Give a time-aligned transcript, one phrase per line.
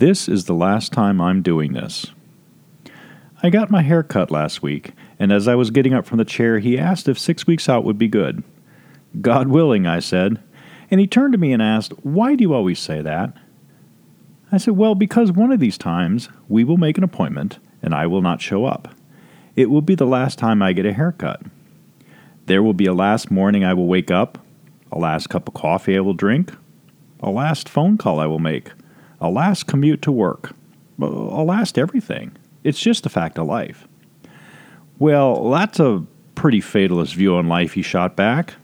[0.00, 2.06] This is the last time I'm doing this.
[3.42, 6.24] I got my hair cut last week, and as I was getting up from the
[6.24, 8.42] chair, he asked if six weeks out would be good.
[9.20, 10.42] God willing, I said.
[10.90, 13.36] And he turned to me and asked, Why do you always say that?
[14.50, 18.06] I said, Well, because one of these times we will make an appointment and I
[18.06, 18.88] will not show up.
[19.54, 21.42] It will be the last time I get a haircut.
[22.46, 24.38] There will be a last morning I will wake up,
[24.90, 26.54] a last cup of coffee I will drink,
[27.22, 28.70] a last phone call I will make,
[29.20, 30.52] a last commute to work,
[31.00, 32.32] a last everything.
[32.64, 33.86] It's just a fact of life.
[34.98, 36.04] Well, that's a
[36.34, 38.54] pretty fatalist view on life, he shot back.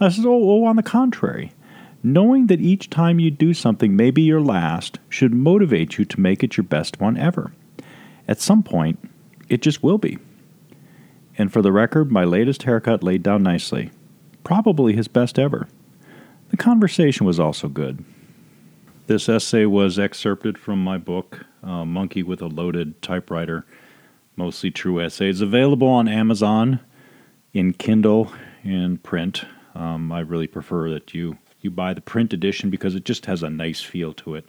[0.00, 1.52] I said, oh, oh, on the contrary.
[2.02, 6.20] Knowing that each time you do something may be your last should motivate you to
[6.20, 7.52] make it your best one ever.
[8.28, 8.98] At some point,
[9.48, 10.18] it just will be.
[11.38, 13.90] And for the record, my latest haircut laid down nicely.
[14.44, 15.66] Probably his best ever.
[16.50, 18.04] The conversation was also good.
[19.06, 23.64] This essay was excerpted from my book, uh, Monkey with a Loaded Typewriter,
[24.34, 26.80] mostly true essays, available on Amazon
[27.52, 28.32] in Kindle
[28.64, 29.44] and print.
[29.76, 33.44] Um, I really prefer that you you buy the print edition because it just has
[33.44, 34.44] a nice feel to it,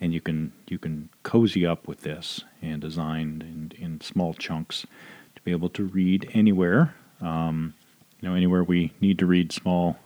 [0.00, 4.88] and you can you can cozy up with this and design in, in small chunks
[5.36, 6.96] to be able to read anywhere.
[7.20, 7.74] Um,
[8.20, 10.00] you know, anywhere we need to read small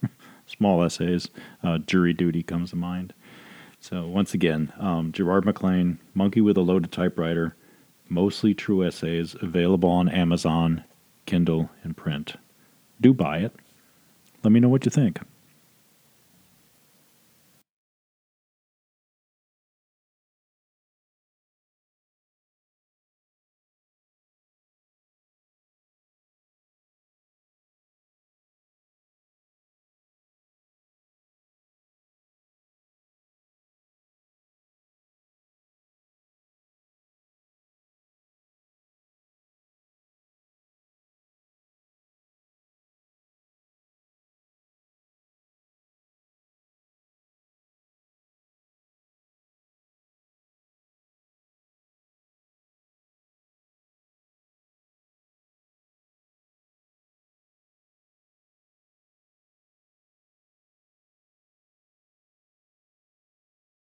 [0.46, 1.28] small essays,
[1.64, 3.12] uh, jury duty comes to mind.
[3.82, 7.56] So once again, um, Gerard McLean, Monkey with a Loaded Typewriter,
[8.08, 10.84] mostly true essays, available on Amazon,
[11.26, 12.36] Kindle, and print.
[13.00, 13.52] Do buy it.
[14.44, 15.18] Let me know what you think.